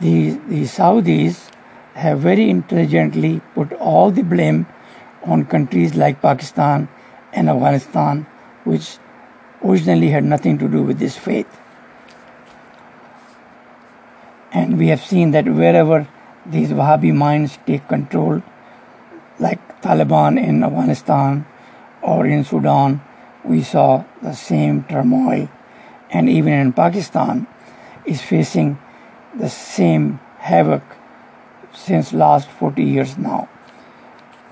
the, 0.00 0.30
the 0.48 0.62
Saudis 0.62 1.50
have 1.94 2.20
very 2.20 2.48
intelligently 2.48 3.40
put 3.54 3.72
all 3.72 4.10
the 4.10 4.22
blame 4.22 4.66
on 5.24 5.44
countries 5.44 5.94
like 5.94 6.22
Pakistan 6.22 6.88
and 7.32 7.50
Afghanistan, 7.50 8.26
which 8.64 8.98
originally 9.64 10.10
had 10.10 10.24
nothing 10.24 10.58
to 10.58 10.68
do 10.68 10.82
with 10.82 10.98
this 10.98 11.16
faith. 11.16 11.60
And 14.52 14.78
we 14.78 14.88
have 14.88 15.00
seen 15.00 15.32
that 15.32 15.46
wherever 15.46 16.08
these 16.46 16.70
Wahhabi 16.70 17.14
minds 17.14 17.58
take 17.66 17.86
control, 17.88 18.42
like 19.38 19.60
Taliban 19.82 20.42
in 20.42 20.64
Afghanistan 20.64 21.46
or 22.02 22.26
in 22.26 22.44
Sudan, 22.44 23.02
we 23.44 23.62
saw 23.62 24.04
the 24.22 24.32
same 24.32 24.84
turmoil. 24.84 25.48
And 26.10 26.28
even 26.28 26.54
in 26.54 26.72
Pakistan, 26.72 27.46
is 28.06 28.22
facing 28.22 28.78
the 29.38 29.48
same 29.48 30.18
havoc 30.38 30.82
since 31.72 32.12
last 32.12 32.48
40 32.48 32.82
years 32.82 33.16
now, 33.16 33.48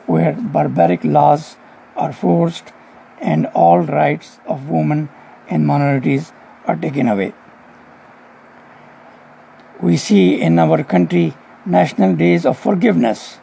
where 0.06 0.32
barbaric 0.32 1.04
laws 1.04 1.56
are 1.96 2.12
forced 2.12 2.72
and 3.20 3.46
all 3.46 3.80
rights 3.80 4.38
of 4.46 4.68
women 4.68 5.08
and 5.48 5.66
minorities 5.66 6.32
are 6.66 6.76
taken 6.76 7.08
away. 7.08 7.32
We 9.80 9.96
see 9.96 10.40
in 10.40 10.58
our 10.58 10.82
country 10.84 11.34
national 11.64 12.16
days 12.16 12.46
of 12.46 12.58
forgiveness. 12.58 13.38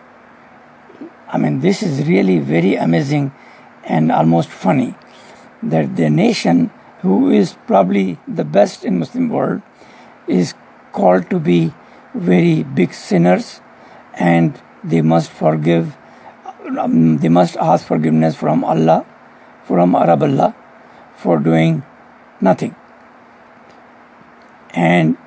I 1.28 1.38
mean, 1.38 1.60
this 1.60 1.84
is 1.84 2.08
really 2.08 2.40
very 2.40 2.76
amazing 2.76 3.32
and 3.84 4.12
almost 4.12 4.50
funny 4.50 4.96
that 5.62 5.96
the 5.96 6.10
nation 6.10 6.72
who 7.02 7.30
is 7.30 7.56
probably 7.68 8.18
the 8.28 8.46
best 8.46 8.86
in 8.86 9.00
Muslim 9.00 9.30
world 9.30 9.62
is 10.28 10.54
called 10.94 11.30
to 11.30 11.40
be 11.40 11.74
very 12.14 12.64
big 12.64 12.94
sinners 12.94 13.62
and 14.14 14.62
they 14.84 15.02
must 15.02 15.32
forgive 15.32 15.98
um, 16.80 17.18
they 17.18 17.30
must 17.30 17.58
ask 17.58 17.86
forgiveness 17.86 18.36
from 18.36 18.64
Allah 18.64 19.06
from 19.64 19.96
Arab 19.96 20.24
Allah 20.24 20.56
for 21.16 21.40
doing 21.40 21.84
nothing. 22.42 22.76
And 24.74 25.18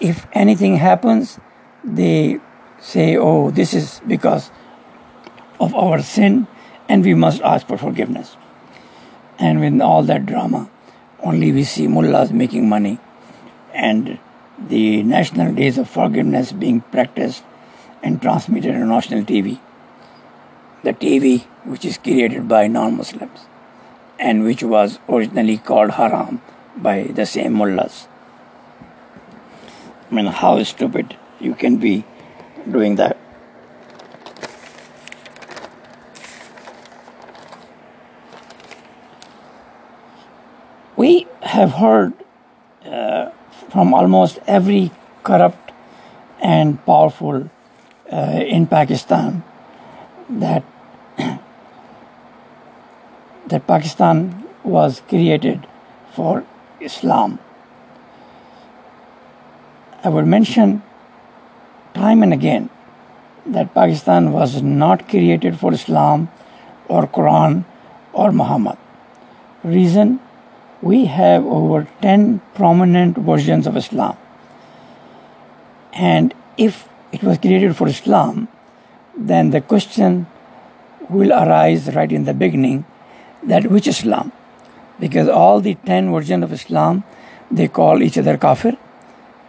if 0.00 0.26
anything 0.32 0.76
happens 0.76 1.38
they 1.84 2.40
say 2.80 3.16
oh 3.16 3.50
this 3.50 3.74
is 3.74 4.00
because 4.06 4.50
of 5.60 5.74
our 5.74 6.00
sin 6.02 6.46
and 6.88 7.04
we 7.04 7.14
must 7.14 7.42
ask 7.42 7.66
for 7.66 7.76
forgiveness. 7.76 8.36
And 9.38 9.60
with 9.60 9.80
all 9.80 10.02
that 10.04 10.26
drama 10.26 10.70
only 11.22 11.52
we 11.52 11.64
see 11.64 11.88
mullahs 11.88 12.32
making 12.32 12.68
money 12.68 12.98
and 13.74 14.18
the 14.66 15.02
national 15.02 15.54
days 15.54 15.78
of 15.78 15.88
forgiveness 15.88 16.52
being 16.52 16.80
practiced 16.80 17.44
and 18.02 18.20
transmitted 18.20 18.74
on 18.74 18.88
national 18.88 19.24
TV. 19.24 19.60
The 20.82 20.92
TV 20.92 21.44
which 21.64 21.84
is 21.84 21.98
created 21.98 22.48
by 22.48 22.66
non 22.66 22.96
Muslims 22.96 23.46
and 24.18 24.44
which 24.44 24.62
was 24.62 24.98
originally 25.08 25.58
called 25.58 25.92
haram 25.92 26.42
by 26.76 27.04
the 27.04 27.26
same 27.26 27.54
mullahs. 27.54 28.08
I 30.10 30.14
mean, 30.14 30.26
how 30.26 30.62
stupid 30.62 31.16
you 31.38 31.54
can 31.54 31.76
be 31.76 32.04
doing 32.68 32.96
that. 32.96 33.16
We 40.96 41.26
have 41.42 41.72
heard 41.72 42.12
from 43.78 43.94
almost 43.94 44.40
every 44.48 44.90
corrupt 45.22 45.70
and 46.42 46.84
powerful 46.84 47.48
uh, 48.12 48.40
in 48.54 48.66
Pakistan 48.66 49.44
that 50.28 50.64
that 53.52 53.68
Pakistan 53.68 54.44
was 54.64 55.00
created 55.12 55.68
for 56.16 56.44
Islam. 56.80 57.38
I 60.02 60.08
would 60.08 60.26
mention 60.26 60.82
time 61.94 62.24
and 62.24 62.32
again 62.32 62.70
that 63.46 63.74
Pakistan 63.74 64.32
was 64.32 64.60
not 64.60 65.08
created 65.08 65.56
for 65.60 65.72
Islam 65.72 66.28
or 66.88 67.06
Quran 67.06 67.64
or 68.12 68.32
Muhammad. 68.32 68.78
Reason 69.62 70.18
we 70.80 71.06
have 71.06 71.44
over 71.44 71.86
10 72.02 72.40
prominent 72.54 73.18
versions 73.18 73.66
of 73.66 73.76
Islam. 73.76 74.16
And 75.92 76.34
if 76.56 76.88
it 77.12 77.22
was 77.22 77.38
created 77.38 77.76
for 77.76 77.88
Islam, 77.88 78.48
then 79.16 79.50
the 79.50 79.60
question 79.60 80.26
will 81.08 81.32
arise 81.32 81.94
right 81.94 82.12
in 82.12 82.24
the 82.24 82.34
beginning 82.34 82.84
that 83.42 83.70
which 83.70 83.88
Islam? 83.88 84.32
Because 85.00 85.28
all 85.28 85.60
the 85.60 85.74
10 85.86 86.12
versions 86.12 86.44
of 86.44 86.52
Islam, 86.52 87.04
they 87.50 87.68
call 87.68 88.02
each 88.02 88.18
other 88.18 88.36
kafir 88.36 88.76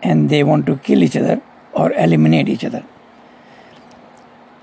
and 0.02 0.30
they 0.30 0.44
want 0.44 0.66
to 0.68 0.78
kill 0.78 1.04
each 1.04 1.18
other 1.18 1.42
or 1.74 1.92
eliminate 1.94 2.50
each 2.50 2.64
other. 2.64 2.84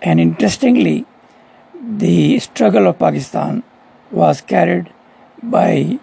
And 0.03 0.21
interestingly, 0.21 1.07
the 1.81 2.39
struggle 2.39 2.87
of 2.87 2.99
Pakistan 2.99 3.63
was 4.11 4.41
carried 4.41 4.93
by 5.43 5.99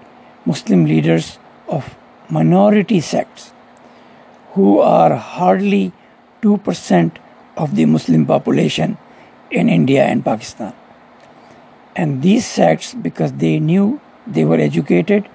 Muslim 0.46 0.86
leaders 0.86 1.40
of 1.68 1.96
minority 2.30 3.00
sects 3.00 3.52
who 4.54 4.80
are 4.80 5.16
hardly 5.16 5.94
2% 6.42 7.12
of 7.58 7.76
the 7.76 7.86
Muslim 7.86 8.26
population 8.26 8.98
in 9.50 9.70
India 9.70 10.04
and 10.04 10.26
Pakistan. 10.26 10.74
And 11.96 12.22
these 12.22 12.46
sects, 12.46 12.94
because 12.94 13.34
they 13.34 13.60
knew 13.60 14.02
they 14.28 14.44
were 14.44 14.60
educated 14.60 15.30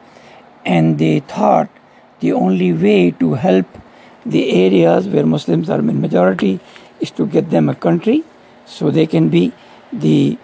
and 0.65 0.99
they 0.99 1.21
thought 1.21 1.71
the 2.21 2.33
only 2.33 2.73
way 2.73 3.11
to 3.13 3.35
help 3.35 3.67
the 4.27 4.53
areas 4.67 5.09
where 5.09 5.25
Muslims 5.25 5.71
are 5.71 5.79
in 5.79 6.01
majority 6.01 6.61
is 7.01 7.11
to 7.13 7.27
get 7.27 7.51
them 7.51 7.69
a 7.69 7.75
country 7.75 8.25
so 8.67 8.91
they 8.91 9.07
can 9.07 9.29
be 9.29 9.53
the 9.93 10.37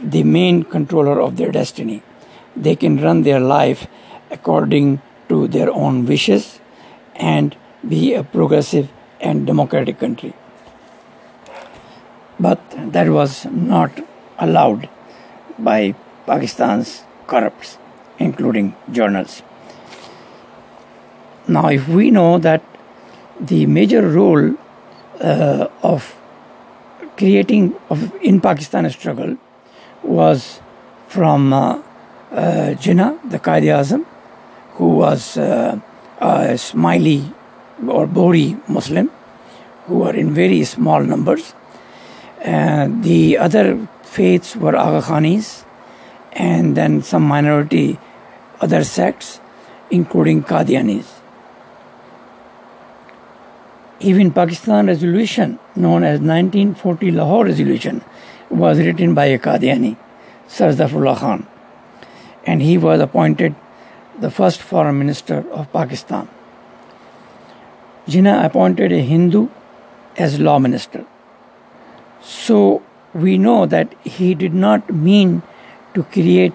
the 0.00 0.22
main 0.22 0.62
controller 0.62 1.20
of 1.20 1.36
their 1.36 1.50
destiny 1.50 2.02
they 2.56 2.76
can 2.76 3.00
run 3.00 3.22
their 3.22 3.40
life 3.40 3.86
according 4.30 5.00
to 5.28 5.48
their 5.48 5.70
own 5.70 6.06
wishes 6.06 6.60
and 7.14 7.56
be 7.88 8.14
a 8.14 8.22
progressive 8.22 8.90
and 9.20 9.46
democratic 9.46 9.98
country. 9.98 10.34
But 12.38 12.60
that 12.92 13.08
was 13.08 13.46
not 13.46 13.92
allowed 14.38 14.88
by 15.58 15.94
Pakistan's 16.26 17.04
corrupts, 17.26 17.78
including 18.18 18.74
journals. 18.90 19.42
Now, 21.46 21.68
if 21.68 21.86
we 21.88 22.10
know 22.10 22.38
that 22.38 22.62
the 23.40 23.66
major 23.66 24.02
role 24.08 24.54
uh, 25.20 25.68
of 25.82 26.16
creating 27.16 27.74
of 27.90 28.12
in 28.22 28.40
Pakistan 28.40 28.88
struggle 28.90 29.36
was 30.02 30.60
from 31.08 31.52
uh, 31.52 31.80
Jinnah, 32.34 33.18
the 33.30 33.38
Qaid 33.38 33.62
Azam, 33.62 34.04
who 34.74 34.96
was 34.96 35.36
uh, 35.36 35.78
a 36.18 36.26
Ismaili 36.26 37.32
or 37.86 38.06
Bohri 38.06 38.60
Muslim, 38.68 39.10
who 39.86 39.98
were 39.98 40.14
in 40.14 40.34
very 40.34 40.64
small 40.64 41.00
numbers. 41.00 41.54
And 42.42 43.04
the 43.04 43.38
other 43.38 43.86
faiths 44.02 44.56
were 44.56 44.76
Aga 44.76 45.02
Khanis, 45.02 45.64
and 46.32 46.76
then 46.76 47.02
some 47.02 47.22
minority 47.22 47.98
other 48.60 48.84
sects, 48.84 49.40
including 49.90 50.42
Qadianis. 50.42 51.06
Even 54.00 54.32
Pakistan 54.32 54.86
resolution, 54.86 55.58
known 55.76 56.02
as 56.02 56.20
1940 56.20 57.12
Lahore 57.12 57.46
resolution, 57.46 58.02
was 58.50 58.78
written 58.78 59.14
by 59.14 59.26
a 59.26 59.38
Qadiani, 59.38 59.96
Sir 60.48 60.72
Zafarullah 60.72 61.16
Khan 61.16 61.46
and 62.46 62.62
he 62.62 62.76
was 62.78 63.00
appointed 63.00 63.54
the 64.20 64.30
first 64.30 64.60
foreign 64.60 64.98
minister 64.98 65.44
of 65.50 65.72
Pakistan. 65.72 66.28
Jinnah 68.06 68.44
appointed 68.44 68.92
a 68.92 69.00
Hindu 69.00 69.48
as 70.16 70.38
law 70.38 70.58
minister. 70.58 71.04
So 72.22 72.82
we 73.14 73.38
know 73.38 73.66
that 73.66 73.94
he 74.04 74.34
did 74.34 74.54
not 74.54 74.92
mean 74.92 75.42
to 75.94 76.02
create 76.04 76.52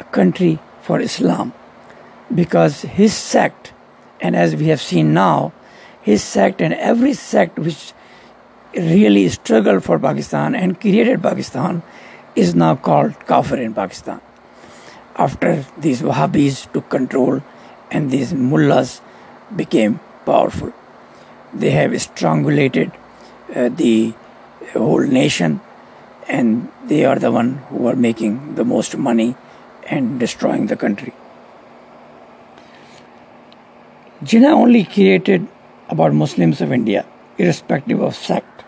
a 0.00 0.04
country 0.04 0.58
for 0.82 1.00
Islam 1.00 1.52
because 2.34 2.82
his 2.82 3.14
sect, 3.14 3.72
and 4.20 4.34
as 4.34 4.56
we 4.56 4.66
have 4.66 4.80
seen 4.80 5.12
now, 5.12 5.52
his 6.02 6.22
sect 6.22 6.60
and 6.60 6.74
every 6.74 7.12
sect 7.12 7.58
which 7.58 7.92
really 8.74 9.28
struggled 9.28 9.84
for 9.84 9.98
Pakistan 9.98 10.54
and 10.54 10.80
created 10.80 11.22
Pakistan 11.22 11.82
is 12.34 12.54
now 12.54 12.74
called 12.74 13.26
Kafir 13.26 13.56
in 13.56 13.72
Pakistan 13.72 14.20
after 15.16 15.64
these 15.78 16.02
Wahhabis 16.02 16.72
took 16.72 16.88
control 16.88 17.42
and 17.90 18.10
these 18.10 18.32
mullahs 18.34 19.00
became 19.54 20.00
powerful. 20.24 20.72
they 21.54 21.70
have 21.70 22.00
strangulated 22.02 22.92
uh, 23.54 23.68
the 23.68 24.12
whole 24.72 25.00
nation 25.00 25.60
and 26.28 26.68
they 26.84 27.04
are 27.04 27.16
the 27.16 27.30
one 27.30 27.56
who 27.68 27.86
are 27.86 27.96
making 27.96 28.54
the 28.56 28.64
most 28.64 28.96
money 28.96 29.36
and 29.86 30.18
destroying 30.18 30.66
the 30.66 30.76
country. 30.76 31.12
Jinnah 34.22 34.52
only 34.52 34.84
created 34.84 35.46
about 35.88 36.14
Muslims 36.14 36.60
of 36.60 36.72
India, 36.72 37.04
irrespective 37.38 38.00
of 38.00 38.14
sect. 38.16 38.63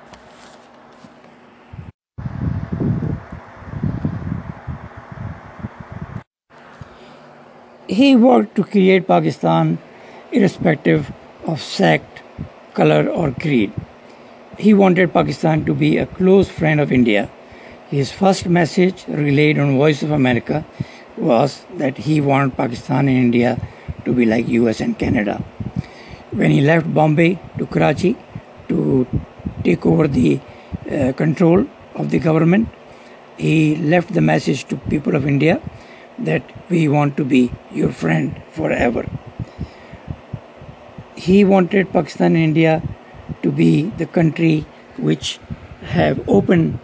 He 7.97 8.15
worked 8.15 8.55
to 8.57 8.63
create 8.63 9.07
Pakistan 9.09 9.79
irrespective 10.31 11.11
of 11.47 11.63
sect, 11.63 12.21
color, 12.75 13.09
or 13.09 13.31
creed. 13.31 13.73
He 14.59 14.75
wanted 14.75 15.15
Pakistan 15.15 15.65
to 15.65 15.73
be 15.83 15.97
a 15.97 16.05
close 16.05 16.51
friend 16.51 16.79
of 16.79 16.93
India. 16.93 17.31
His 17.91 18.13
first 18.13 18.51
message 18.59 19.05
relayed 19.09 19.59
on 19.59 19.79
Voice 19.79 20.03
of 20.03 20.11
America 20.11 20.67
was 21.17 21.65
that 21.85 21.97
he 22.09 22.21
wanted 22.21 22.55
Pakistan 22.59 23.09
and 23.09 23.17
India 23.17 23.57
to 24.05 24.13
be 24.13 24.27
like 24.27 24.47
US 24.49 24.83
and 24.83 24.99
Canada. 24.99 25.39
When 26.33 26.51
he 26.51 26.61
left 26.61 26.93
Bombay 26.93 27.39
to 27.57 27.65
Karachi 27.65 28.15
to 28.69 29.07
take 29.65 29.87
over 29.87 30.07
the 30.07 30.39
uh, 30.91 31.13
control 31.13 31.67
of 31.95 32.11
the 32.11 32.19
government, 32.19 32.69
he 33.39 33.77
left 33.77 34.13
the 34.13 34.21
message 34.33 34.67
to 34.67 34.77
people 34.95 35.17
of 35.17 35.27
India 35.27 35.63
that 36.19 36.43
we 36.69 36.89
want 36.89 37.17
to 37.17 37.25
be 37.25 37.53
your 37.73 37.93
friend 37.93 38.43
forever. 38.53 39.07
He 41.15 41.45
wanted 41.45 41.93
Pakistan 41.93 42.37
and 42.37 42.45
India 42.45 42.83
to 43.43 43.53
be 43.53 43.91
the 43.99 44.07
country 44.07 44.67
which 44.97 45.39
have 45.83 46.29
open 46.29 46.81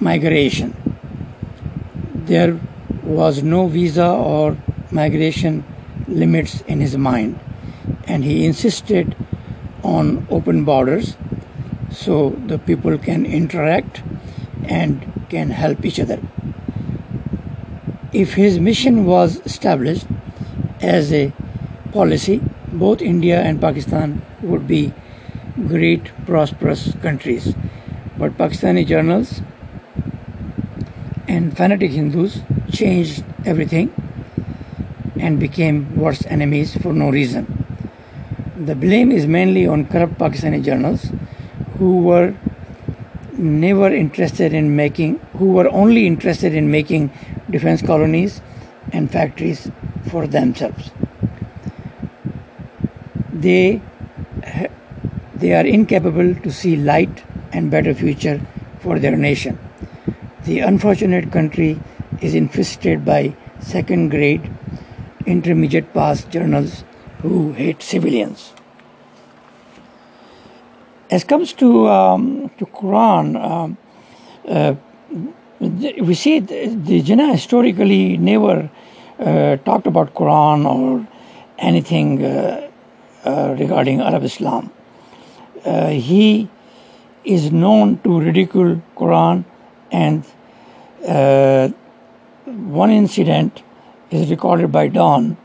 migration. 0.00 0.74
There 2.14 2.60
was 3.02 3.42
no 3.42 3.66
visa 3.68 4.08
or 4.08 4.56
migration 4.90 5.64
limits 6.08 6.62
in 6.62 6.80
his 6.80 6.96
mind, 6.96 7.38
and 8.06 8.24
he 8.24 8.44
insisted 8.44 9.16
on 9.82 10.26
open 10.30 10.64
borders 10.64 11.16
so 11.90 12.30
the 12.46 12.58
people 12.58 12.98
can 12.98 13.26
interact 13.26 14.02
and 14.64 15.26
can 15.28 15.50
help 15.50 15.84
each 15.84 16.00
other 16.00 16.20
if 18.14 18.34
his 18.34 18.60
mission 18.60 19.04
was 19.04 19.40
established 19.44 20.06
as 20.80 21.12
a 21.12 21.32
policy, 21.92 22.40
both 22.72 23.02
India 23.02 23.40
and 23.40 23.60
Pakistan 23.60 24.22
would 24.40 24.68
be 24.68 24.92
great, 25.66 26.12
prosperous 26.24 26.94
countries. 27.02 27.54
But 28.16 28.38
Pakistani 28.38 28.86
journals 28.86 29.42
and 31.26 31.56
fanatic 31.56 31.90
Hindus 31.90 32.40
changed 32.72 33.24
everything 33.44 33.92
and 35.18 35.40
became 35.40 35.96
worse 35.96 36.24
enemies 36.26 36.76
for 36.76 36.92
no 36.92 37.10
reason. 37.10 37.64
The 38.56 38.76
blame 38.76 39.10
is 39.10 39.26
mainly 39.26 39.66
on 39.66 39.86
corrupt 39.86 40.18
Pakistani 40.18 40.62
journals 40.64 41.10
who 41.78 41.98
were 41.98 42.34
never 43.36 43.92
interested 43.92 44.52
in 44.52 44.76
making, 44.76 45.18
who 45.38 45.46
were 45.52 45.68
only 45.70 46.06
interested 46.06 46.54
in 46.54 46.70
making 46.70 47.10
defense 47.54 47.82
colonies 47.82 48.40
and 48.92 49.10
factories 49.10 49.70
for 50.10 50.26
themselves. 50.26 50.90
They, 53.32 53.80
they 55.34 55.52
are 55.54 55.66
incapable 55.66 56.34
to 56.34 56.50
see 56.50 56.76
light 56.76 57.24
and 57.52 57.70
better 57.70 57.94
future 57.94 58.40
for 58.80 58.98
their 58.98 59.16
nation. 59.16 59.58
The 60.44 60.60
unfortunate 60.60 61.32
country 61.32 61.80
is 62.20 62.34
infested 62.34 63.04
by 63.04 63.36
second 63.60 64.10
grade 64.10 64.50
intermediate 65.26 65.92
pass 65.94 66.24
journals 66.24 66.84
who 67.22 67.52
hate 67.52 67.82
civilians. 67.82 68.52
As 71.10 71.24
comes 71.24 71.52
to 71.54 71.88
um, 71.88 72.50
to 72.58 72.66
Quran, 72.66 73.40
um, 73.40 73.78
uh, 74.48 74.74
we 76.00 76.14
see 76.14 76.40
the, 76.40 77.02
Jinnah 77.02 77.32
historically 77.32 78.16
never 78.16 78.70
uh, 79.18 79.56
talked 79.58 79.86
about 79.86 80.14
Quran 80.14 80.66
or 80.66 81.06
anything 81.58 82.24
uh, 82.24 82.70
uh, 83.24 83.54
regarding 83.58 84.00
Arab 84.00 84.24
Islam. 84.24 84.70
Uh, 85.64 85.88
he 85.88 86.48
is 87.24 87.50
known 87.50 87.98
to 88.00 88.20
ridicule 88.20 88.82
Quran 88.96 89.44
and 89.90 90.24
uh, 91.06 91.68
one 92.44 92.90
incident 92.90 93.62
is 94.10 94.30
recorded 94.30 94.70
by 94.70 94.88
Dawn 94.88 95.36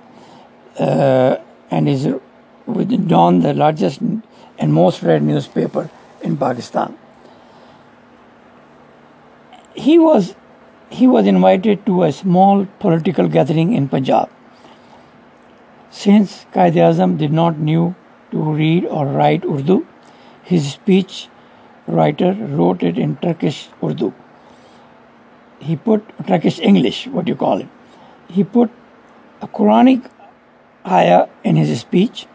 uh, 0.78 1.38
and 1.72 1.88
is 1.88 2.08
with 2.66 3.08
Dawn 3.08 3.40
the 3.40 3.54
largest 3.54 4.02
and 4.02 4.74
most 4.74 5.02
read 5.02 5.24
newspaper 5.24 5.90
in 6.22 6.36
Pakistan 6.38 6.98
he 9.86 9.98
was 9.98 10.36
he 11.00 11.08
was 11.08 11.28
invited 11.32 11.86
to 11.86 12.04
a 12.04 12.12
small 12.12 12.66
political 12.84 13.28
gathering 13.28 13.74
in 13.80 13.88
Punjab. 13.88 14.30
Since 15.98 16.46
Qaid 16.54 16.80
Azam 16.86 17.18
did 17.18 17.32
not 17.32 17.60
knew 17.60 17.96
to 18.32 18.42
read 18.62 18.86
or 18.86 19.06
write 19.06 19.46
Urdu, 19.46 19.86
his 20.44 20.72
speech 20.72 21.28
writer 21.88 22.32
wrote 22.34 22.84
it 22.84 22.98
in 22.98 23.16
Turkish 23.18 23.60
Urdu. 23.84 24.14
He 25.60 25.76
put 25.76 26.10
Turkish 26.28 26.60
English, 26.60 27.06
what 27.08 27.28
you 27.28 27.36
call 27.36 27.60
it. 27.60 27.68
He 28.30 28.44
put 28.44 28.72
a 29.42 29.48
Quranic 29.48 30.10
ayah 30.86 31.28
in 31.44 31.56
his 31.56 31.80
speech. 31.80 32.26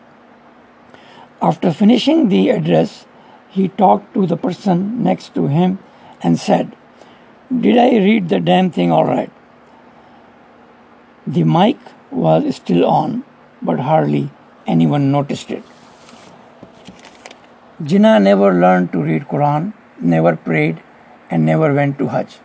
After 1.43 1.73
finishing 1.73 2.29
the 2.29 2.49
address, 2.51 3.07
he 3.49 3.69
talked 3.69 4.15
to 4.15 4.27
the 4.27 4.37
person 4.37 5.03
next 5.03 5.35
to 5.35 5.47
him 5.49 5.79
and 6.23 6.39
said, 6.39 6.77
did 7.53 7.77
I 7.77 7.91
read 7.99 8.29
the 8.31 8.41
damn 8.41 8.71
thing 8.71 8.91
all 8.91 9.05
right? 9.05 9.31
The 11.27 11.45
mic 11.45 11.77
was 12.11 12.57
still 12.57 12.87
on, 12.87 13.25
but 13.61 13.81
hardly 13.81 14.31
anyone 14.67 15.13
noticed 15.13 15.51
it. 15.51 15.63
Jinnah 17.83 18.23
never 18.23 18.53
learned 18.53 18.93
to 18.93 19.03
read 19.03 19.29
Quran, 19.29 19.75
never 20.01 20.37
prayed, 20.37 20.83
and 21.31 21.45
never 21.45 21.75
went 21.75 21.99
to 21.99 22.09
Hajj. 22.09 22.39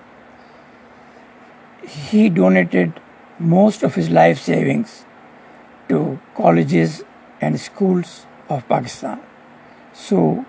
He 1.87 2.29
donated 2.29 2.99
most 3.39 3.83
of 3.83 3.95
his 3.95 4.09
life 4.09 4.39
savings 4.39 5.05
to 5.87 6.19
colleges 6.35 7.03
and 7.39 7.59
schools 7.59 8.25
of 8.49 8.67
Pakistan 8.67 9.21
so 9.93 10.45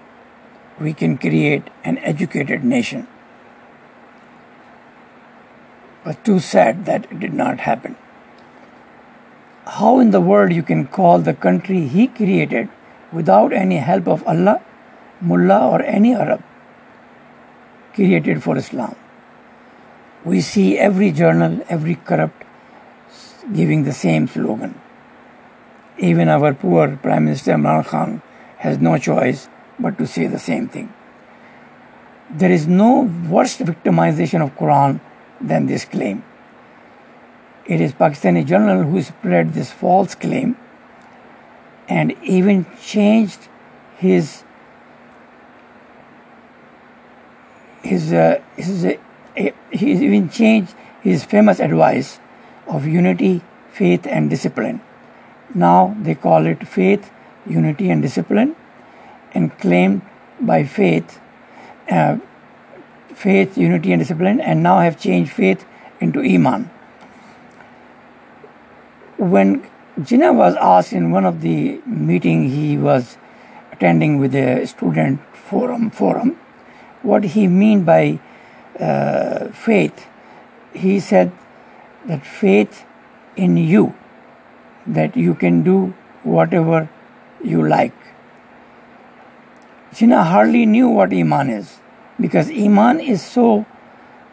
we 0.80 0.92
can 0.92 1.16
create 1.18 1.62
an 1.84 1.98
educated 1.98 2.64
nation 2.64 3.06
but 6.04 6.24
too 6.24 6.38
sad 6.38 6.84
that 6.86 7.04
it 7.10 7.20
did 7.20 7.34
not 7.34 7.60
happen. 7.60 7.96
How 9.66 10.00
in 10.00 10.10
the 10.10 10.20
world 10.20 10.52
you 10.52 10.62
can 10.62 10.86
call 10.86 11.18
the 11.18 11.34
country 11.34 11.86
he 11.86 12.06
created 12.06 12.68
without 13.12 13.52
any 13.52 13.76
help 13.76 14.08
of 14.08 14.26
Allah, 14.26 14.60
Mullah, 15.20 15.68
or 15.68 15.82
any 15.82 16.14
Arab 16.14 16.42
created 17.94 18.42
for 18.42 18.56
Islam? 18.56 18.96
We 20.24 20.40
see 20.40 20.78
every 20.78 21.12
journal, 21.12 21.64
every 21.68 21.94
corrupt 21.94 22.44
giving 23.54 23.84
the 23.84 23.92
same 23.92 24.26
slogan. 24.28 24.80
Even 25.98 26.28
our 26.28 26.54
poor 26.54 26.96
Prime 26.96 27.26
Minister 27.26 27.52
Imran 27.52 27.84
Khan 27.86 28.22
has 28.58 28.78
no 28.78 28.96
choice 28.98 29.48
but 29.78 29.98
to 29.98 30.06
say 30.06 30.26
the 30.26 30.38
same 30.38 30.68
thing. 30.68 30.92
There 32.30 32.50
is 32.50 32.66
no 32.66 33.02
worse 33.28 33.56
victimization 33.58 34.42
of 34.42 34.56
Quran 34.56 35.00
than 35.40 35.66
this 35.66 35.84
claim. 35.84 36.24
It 37.66 37.80
is 37.80 37.92
Pakistani 37.92 38.44
journal 38.46 38.82
who 38.84 39.02
spread 39.02 39.54
this 39.54 39.70
false 39.70 40.14
claim 40.14 40.56
and 41.88 42.14
even 42.22 42.66
changed 42.80 43.48
his 43.98 44.44
his 47.82 48.12
uh, 48.12 48.40
his 48.56 48.84
uh, 48.84 48.92
he 49.70 49.92
even 49.92 50.28
changed 50.28 50.74
his 51.02 51.24
famous 51.24 51.60
advice 51.60 52.18
of 52.66 52.86
unity, 52.86 53.42
faith, 53.72 54.06
and 54.06 54.30
discipline. 54.30 54.80
Now 55.54 55.96
they 56.00 56.14
call 56.14 56.46
it 56.46 56.66
faith, 56.68 57.10
unity, 57.46 57.90
and 57.90 58.02
discipline, 58.02 58.54
and 59.32 59.56
claimed 59.58 60.02
by 60.40 60.64
faith 60.64 61.20
uh, 61.90 62.18
faith, 63.20 63.58
unity, 63.58 63.92
and 63.92 64.00
discipline, 64.00 64.40
and 64.40 64.62
now 64.62 64.80
have 64.80 64.98
changed 64.98 65.32
faith 65.32 65.64
into 66.00 66.20
Iman. 66.20 66.70
When 69.18 69.66
Jinnah 69.98 70.34
was 70.34 70.56
asked 70.56 70.94
in 70.94 71.10
one 71.10 71.26
of 71.26 71.42
the 71.42 71.80
meeting 71.84 72.48
he 72.48 72.78
was 72.78 73.18
attending 73.72 74.18
with 74.18 74.34
a 74.34 74.66
student 74.66 75.20
forum 75.34 75.90
forum. 75.90 76.38
What 77.02 77.24
he 77.34 77.46
mean 77.46 77.84
by 77.84 78.20
uh, 78.78 79.48
faith? 79.48 80.06
He 80.72 81.00
said 81.00 81.32
that 82.06 82.24
faith 82.24 82.84
in 83.36 83.56
you 83.56 83.94
that 84.86 85.16
you 85.16 85.34
can 85.34 85.62
do 85.62 85.94
whatever 86.22 86.88
you 87.42 87.66
like. 87.66 87.94
Jinnah 89.92 90.24
hardly 90.24 90.64
knew 90.66 90.88
what 90.88 91.12
Iman 91.12 91.50
is 91.50 91.79
because 92.20 92.50
iman 92.50 93.00
is 93.00 93.24
so 93.24 93.66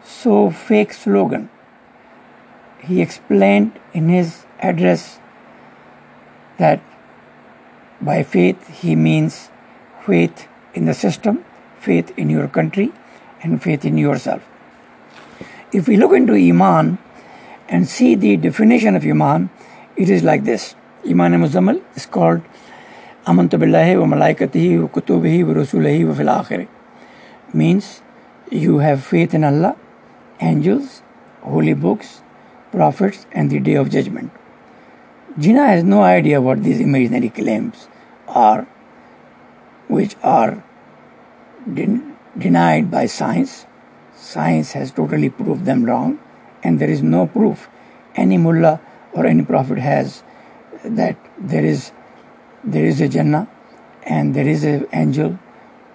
so 0.04 0.50
fake 0.50 0.92
slogan. 0.92 1.48
He 2.80 3.02
explained 3.02 3.78
in 3.92 4.08
his 4.08 4.44
address 4.60 5.18
that 6.58 6.80
by 8.00 8.22
faith 8.22 8.68
he 8.80 8.94
means 8.94 9.50
faith 10.06 10.48
in 10.74 10.84
the 10.86 10.94
system 10.94 11.44
faith 11.80 12.12
in 12.16 12.30
your 12.30 12.48
country 12.48 12.92
and 13.42 13.62
faith 13.62 13.84
in 13.84 13.98
yourself. 13.98 14.42
If 15.72 15.86
we 15.86 15.96
look 15.96 16.12
into 16.12 16.34
iman 16.34 16.98
and 17.68 17.88
see 17.88 18.14
the 18.14 18.36
definition 18.36 18.96
of 18.96 19.04
iman 19.04 19.50
it 19.96 20.08
is 20.08 20.22
like 20.22 20.44
this. 20.44 20.74
Iman 21.08 21.32
muzammal 21.32 21.82
is 21.96 22.06
called 22.06 22.42
amantu 23.26 23.58
billahi 23.62 24.00
wa 24.00 24.06
malaikatihi 24.16 24.80
wa 24.82 24.88
kutubihi 24.88 25.44
wa 25.44 25.54
rusulihi 25.54 26.06
wa 26.06 26.14
fil 26.14 26.28
akhirah 26.28 26.77
means 27.54 28.02
you 28.50 28.78
have 28.78 29.04
faith 29.04 29.34
in 29.34 29.44
Allah, 29.44 29.76
angels, 30.40 31.02
holy 31.42 31.74
books, 31.74 32.22
prophets, 32.72 33.26
and 33.32 33.50
the 33.50 33.60
day 33.60 33.74
of 33.74 33.90
judgment. 33.90 34.30
Jinnah 35.38 35.68
has 35.68 35.84
no 35.84 36.02
idea 36.02 36.40
what 36.40 36.62
these 36.62 36.80
imaginary 36.80 37.28
claims 37.28 37.88
are, 38.26 38.66
which 39.88 40.16
are 40.22 40.64
den- 41.72 42.16
denied 42.36 42.90
by 42.90 43.06
science. 43.06 43.66
Science 44.16 44.72
has 44.72 44.90
totally 44.90 45.30
proved 45.30 45.64
them 45.64 45.84
wrong, 45.84 46.18
and 46.62 46.78
there 46.78 46.90
is 46.90 47.02
no 47.02 47.26
proof 47.26 47.68
any 48.16 48.36
mullah 48.36 48.80
or 49.12 49.26
any 49.26 49.44
prophet 49.44 49.78
has 49.78 50.22
that 50.84 51.16
there 51.38 51.64
is 51.64 51.92
there 52.64 52.84
is 52.84 53.00
a 53.00 53.08
Jannah 53.08 53.48
and 54.02 54.34
there 54.34 54.48
is 54.48 54.64
an 54.64 54.86
angel 54.92 55.38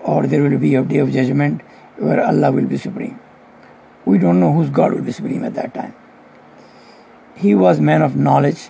or 0.03 0.27
there 0.27 0.43
will 0.43 0.57
be 0.57 0.75
a 0.75 0.83
day 0.83 0.97
of 0.99 1.11
judgment 1.11 1.61
where 1.97 2.23
Allah 2.23 2.51
will 2.51 2.65
be 2.65 2.77
supreme. 2.77 3.19
We 4.05 4.17
don't 4.17 4.39
know 4.39 4.51
whose 4.53 4.69
God 4.69 4.93
will 4.93 5.01
be 5.01 5.11
supreme 5.11 5.43
at 5.43 5.53
that 5.55 5.73
time. 5.73 5.95
He 7.35 7.55
was 7.55 7.79
man 7.79 8.01
of 8.01 8.15
knowledge, 8.15 8.69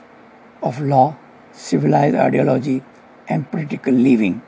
of 0.61 0.79
law, 0.79 1.17
civilized 1.51 2.15
ideology, 2.15 2.83
and 3.27 3.49
practical 3.51 3.93
living. 3.93 4.41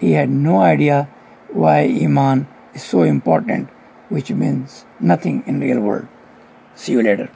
He 0.00 0.12
had 0.12 0.28
no 0.28 0.60
idea 0.60 1.08
why 1.48 1.84
Iman 1.84 2.48
is 2.74 2.82
so 2.82 3.02
important, 3.02 3.68
which 4.08 4.30
means 4.30 4.84
nothing 5.00 5.44
in 5.46 5.60
real 5.60 5.80
world. 5.80 6.08
See 6.74 6.92
you 6.92 7.02
later. 7.02 7.30